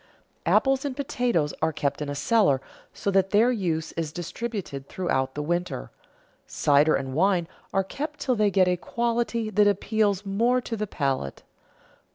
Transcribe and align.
Apples 0.47 0.83
and 0.83 0.95
potatoes 0.95 1.53
are 1.61 1.71
kept 1.71 2.01
in 2.01 2.09
a 2.09 2.15
cellar 2.15 2.59
so 2.91 3.11
that 3.11 3.29
their 3.29 3.51
use 3.51 3.91
is 3.91 4.11
distributed 4.11 4.89
throughout 4.89 5.35
the 5.35 5.43
winter; 5.43 5.91
cider 6.47 6.95
and 6.95 7.13
wine 7.13 7.47
are 7.71 7.83
kept 7.83 8.19
till 8.19 8.33
they 8.33 8.49
get 8.49 8.67
a 8.67 8.77
quality 8.77 9.51
that 9.51 9.67
appeals 9.67 10.25
more 10.25 10.59
to 10.59 10.75
the 10.75 10.87
palate. 10.87 11.43